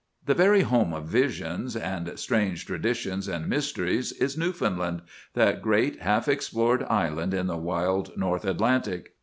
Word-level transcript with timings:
"The 0.25 0.33
very 0.33 0.61
home 0.63 0.93
of 0.93 1.05
visions, 1.05 1.75
and 1.75 2.17
strange 2.17 2.65
traditions, 2.65 3.27
and 3.27 3.47
mysteries, 3.47 4.11
is 4.13 4.35
Newfoundland, 4.35 5.03
that 5.35 5.61
great 5.61 6.01
half 6.01 6.27
explored 6.27 6.81
island 6.89 7.35
in 7.35 7.45
the 7.45 7.55
wild 7.55 8.17
North 8.17 8.43
Atlantic. 8.43 9.13